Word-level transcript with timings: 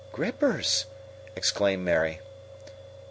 "Grippers!" 0.11 0.85
exclaimed 1.35 1.85
Mary. 1.85 2.21